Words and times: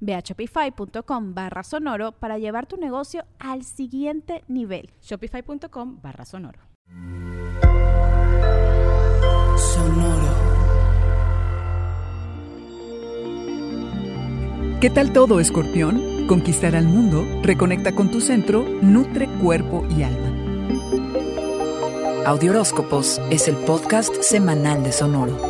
Ve 0.00 0.14
a 0.14 0.20
shopify.com 0.20 1.34
barra 1.34 1.62
sonoro 1.62 2.12
para 2.12 2.38
llevar 2.38 2.66
tu 2.66 2.76
negocio 2.76 3.24
al 3.38 3.64
siguiente 3.64 4.44
nivel. 4.48 4.90
Shopify.com 5.02 6.00
barra 6.02 6.24
sonoro. 6.24 6.60
Sonoro. 9.56 10.28
¿Qué 14.80 14.90
tal 14.90 15.12
todo, 15.12 15.40
escorpión? 15.40 16.26
Conquistar 16.28 16.76
al 16.76 16.84
mundo, 16.84 17.24
reconecta 17.42 17.92
con 17.96 18.10
tu 18.12 18.20
centro, 18.20 18.64
nutre 18.80 19.26
cuerpo 19.42 19.84
y 19.96 20.04
alma. 20.04 20.28
Audioróscopos 22.24 23.20
es 23.30 23.48
el 23.48 23.56
podcast 23.56 24.14
semanal 24.22 24.84
de 24.84 24.92
Sonoro. 24.92 25.47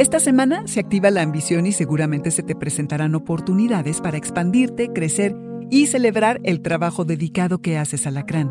Esta 0.00 0.18
semana 0.18 0.62
se 0.64 0.80
activa 0.80 1.10
la 1.10 1.20
ambición 1.20 1.66
y 1.66 1.72
seguramente 1.72 2.30
se 2.30 2.42
te 2.42 2.54
presentarán 2.54 3.14
oportunidades 3.14 4.00
para 4.00 4.16
expandirte, 4.16 4.88
crecer 4.94 5.36
y 5.68 5.88
celebrar 5.88 6.40
el 6.42 6.62
trabajo 6.62 7.04
dedicado 7.04 7.58
que 7.58 7.76
haces 7.76 8.06
Alacrán. 8.06 8.48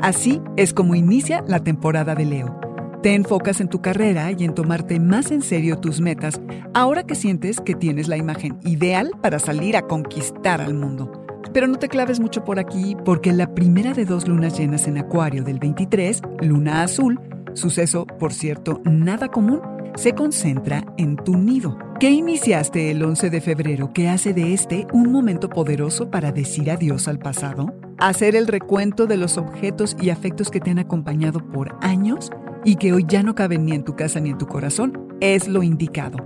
Así 0.00 0.40
es 0.56 0.72
como 0.72 0.94
inicia 0.94 1.42
la 1.48 1.64
temporada 1.64 2.14
de 2.14 2.24
Leo. 2.24 2.56
Te 3.02 3.14
enfocas 3.14 3.60
en 3.60 3.66
tu 3.66 3.82
carrera 3.82 4.30
y 4.30 4.44
en 4.44 4.54
tomarte 4.54 5.00
más 5.00 5.32
en 5.32 5.42
serio 5.42 5.76
tus 5.80 6.00
metas 6.00 6.40
ahora 6.72 7.02
que 7.02 7.16
sientes 7.16 7.60
que 7.60 7.74
tienes 7.74 8.06
la 8.06 8.16
imagen 8.16 8.60
ideal 8.62 9.10
para 9.20 9.40
salir 9.40 9.76
a 9.76 9.88
conquistar 9.88 10.60
al 10.60 10.74
mundo. 10.74 11.10
Pero 11.52 11.66
no 11.66 11.80
te 11.80 11.88
claves 11.88 12.20
mucho 12.20 12.44
por 12.44 12.60
aquí 12.60 12.96
porque 13.04 13.32
la 13.32 13.52
primera 13.52 13.92
de 13.92 14.04
dos 14.04 14.28
lunas 14.28 14.56
llenas 14.56 14.86
en 14.86 14.98
Acuario 14.98 15.42
del 15.42 15.58
23, 15.58 16.22
luna 16.42 16.84
azul, 16.84 17.18
suceso, 17.54 18.06
por 18.06 18.32
cierto, 18.32 18.80
nada 18.84 19.26
común, 19.26 19.60
se 19.96 20.14
concentra 20.14 20.84
en 20.96 21.16
tu 21.16 21.36
nido. 21.36 21.78
¿Qué 22.00 22.10
iniciaste 22.10 22.90
el 22.90 23.02
11 23.02 23.30
de 23.30 23.40
febrero 23.40 23.92
que 23.92 24.08
hace 24.08 24.34
de 24.34 24.52
este 24.52 24.86
un 24.92 25.12
momento 25.12 25.48
poderoso 25.48 26.10
para 26.10 26.32
decir 26.32 26.70
adiós 26.70 27.08
al 27.08 27.18
pasado? 27.18 27.72
Hacer 27.98 28.34
el 28.34 28.46
recuento 28.48 29.06
de 29.06 29.16
los 29.16 29.38
objetos 29.38 29.96
y 30.00 30.10
afectos 30.10 30.50
que 30.50 30.60
te 30.60 30.70
han 30.70 30.78
acompañado 30.78 31.40
por 31.52 31.76
años 31.80 32.30
y 32.64 32.76
que 32.76 32.92
hoy 32.92 33.04
ya 33.06 33.22
no 33.22 33.34
caben 33.34 33.64
ni 33.64 33.72
en 33.72 33.84
tu 33.84 33.94
casa 33.94 34.20
ni 34.20 34.30
en 34.30 34.38
tu 34.38 34.46
corazón 34.46 35.16
es 35.20 35.46
lo 35.46 35.62
indicado. 35.62 36.18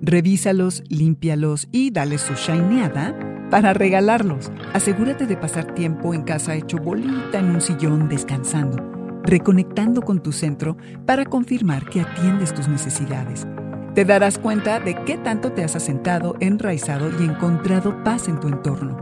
Revísalos, 0.00 0.84
límpialos 0.88 1.68
y 1.72 1.90
dale 1.90 2.18
su 2.18 2.34
shineada 2.34 3.18
para 3.50 3.72
regalarlos. 3.72 4.52
Asegúrate 4.72 5.26
de 5.26 5.36
pasar 5.36 5.74
tiempo 5.74 6.14
en 6.14 6.22
casa 6.22 6.54
hecho 6.54 6.78
bolita 6.78 7.38
en 7.38 7.50
un 7.50 7.60
sillón 7.60 8.08
descansando 8.08 8.93
reconectando 9.24 10.02
con 10.02 10.22
tu 10.22 10.32
centro 10.32 10.76
para 11.06 11.24
confirmar 11.24 11.88
que 11.88 12.02
atiendes 12.02 12.54
tus 12.54 12.68
necesidades. 12.68 13.46
Te 13.94 14.04
darás 14.04 14.38
cuenta 14.38 14.80
de 14.80 14.94
qué 15.04 15.16
tanto 15.18 15.52
te 15.52 15.64
has 15.64 15.76
asentado, 15.76 16.36
enraizado 16.40 17.10
y 17.20 17.24
encontrado 17.24 18.02
paz 18.02 18.28
en 18.28 18.40
tu 18.40 18.48
entorno. 18.48 18.96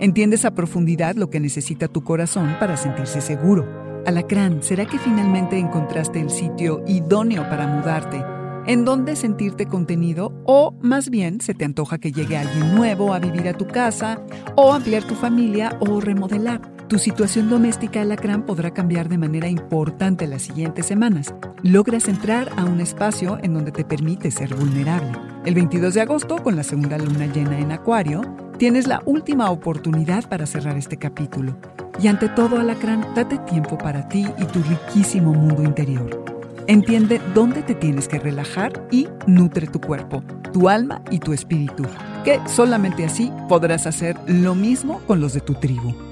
Entiendes 0.00 0.44
a 0.44 0.50
profundidad 0.50 1.14
lo 1.14 1.30
que 1.30 1.38
necesita 1.38 1.86
tu 1.86 2.02
corazón 2.02 2.56
para 2.58 2.76
sentirse 2.76 3.20
seguro. 3.20 4.02
Alacrán, 4.04 4.62
¿será 4.62 4.84
que 4.84 4.98
finalmente 4.98 5.58
encontraste 5.58 6.20
el 6.20 6.28
sitio 6.28 6.82
idóneo 6.88 7.48
para 7.48 7.68
mudarte? 7.68 8.20
¿En 8.66 8.84
dónde 8.84 9.14
sentirte 9.14 9.66
contenido? 9.66 10.32
¿O 10.44 10.74
más 10.82 11.08
bien 11.08 11.40
se 11.40 11.54
te 11.54 11.64
antoja 11.64 11.98
que 11.98 12.10
llegue 12.10 12.36
alguien 12.36 12.74
nuevo 12.74 13.14
a 13.14 13.20
vivir 13.20 13.48
a 13.48 13.56
tu 13.56 13.66
casa? 13.66 14.20
¿O 14.56 14.72
ampliar 14.72 15.04
tu 15.04 15.14
familia? 15.14 15.76
¿O 15.80 16.00
remodelar? 16.00 16.71
Tu 16.92 16.98
situación 16.98 17.48
doméstica 17.48 18.02
alacrán 18.02 18.42
podrá 18.42 18.74
cambiar 18.74 19.08
de 19.08 19.16
manera 19.16 19.48
importante 19.48 20.26
las 20.26 20.42
siguientes 20.42 20.84
semanas. 20.84 21.34
Logras 21.62 22.06
entrar 22.06 22.52
a 22.58 22.66
un 22.66 22.82
espacio 22.82 23.38
en 23.42 23.54
donde 23.54 23.72
te 23.72 23.82
permite 23.82 24.30
ser 24.30 24.54
vulnerable. 24.54 25.10
El 25.46 25.54
22 25.54 25.94
de 25.94 26.02
agosto, 26.02 26.42
con 26.42 26.54
la 26.54 26.62
segunda 26.62 26.98
luna 26.98 27.24
llena 27.32 27.58
en 27.58 27.72
Acuario, 27.72 28.20
tienes 28.58 28.86
la 28.88 29.00
última 29.06 29.48
oportunidad 29.48 30.28
para 30.28 30.44
cerrar 30.44 30.76
este 30.76 30.98
capítulo. 30.98 31.56
Y 31.98 32.08
ante 32.08 32.28
todo, 32.28 32.58
alacrán, 32.58 33.06
date 33.14 33.38
tiempo 33.38 33.78
para 33.78 34.06
ti 34.08 34.26
y 34.38 34.44
tu 34.44 34.62
riquísimo 34.62 35.32
mundo 35.32 35.62
interior. 35.62 36.22
Entiende 36.66 37.22
dónde 37.34 37.62
te 37.62 37.74
tienes 37.74 38.06
que 38.06 38.18
relajar 38.18 38.70
y 38.90 39.08
nutre 39.26 39.66
tu 39.66 39.80
cuerpo, 39.80 40.22
tu 40.52 40.68
alma 40.68 41.00
y 41.10 41.20
tu 41.20 41.32
espíritu, 41.32 41.84
que 42.22 42.38
solamente 42.46 43.06
así 43.06 43.32
podrás 43.48 43.86
hacer 43.86 44.14
lo 44.26 44.54
mismo 44.54 45.00
con 45.06 45.22
los 45.22 45.32
de 45.32 45.40
tu 45.40 45.54
tribu. 45.54 46.11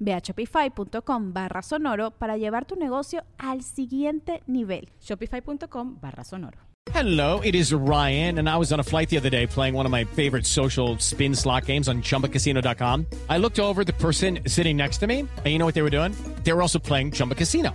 Ve 0.00 0.12
a 0.12 0.20
shopify.com 0.20 1.32
barra 1.32 1.62
sonoro 1.62 2.10
para 2.12 2.36
llevar 2.36 2.64
tu 2.64 2.76
negocio 2.76 3.24
al 3.38 3.62
siguiente 3.62 4.42
nivel. 4.46 4.88
Shopify.com 5.00 5.98
barra 6.00 6.24
sonoro. 6.24 6.58
Hello, 6.92 7.40
it 7.40 7.54
is 7.54 7.74
Ryan, 7.74 8.38
and 8.38 8.48
I 8.48 8.56
was 8.56 8.72
on 8.72 8.80
a 8.80 8.82
flight 8.82 9.10
the 9.10 9.18
other 9.18 9.28
day 9.28 9.46
playing 9.46 9.74
one 9.74 9.86
of 9.86 9.92
my 9.92 10.04
favorite 10.04 10.46
social 10.46 10.96
spin 10.98 11.34
slot 11.34 11.66
games 11.66 11.88
on 11.88 12.00
chumbacasino.com. 12.00 13.06
I 13.28 13.38
looked 13.38 13.58
over 13.58 13.84
the 13.84 13.92
person 13.92 14.38
sitting 14.46 14.76
next 14.76 14.98
to 14.98 15.06
me, 15.06 15.20
and 15.20 15.46
you 15.46 15.58
know 15.58 15.66
what 15.66 15.74
they 15.74 15.82
were 15.82 15.90
doing? 15.90 16.12
They 16.44 16.52
were 16.52 16.62
also 16.62 16.78
playing 16.78 17.10
Chumba 17.10 17.34
Casino. 17.34 17.74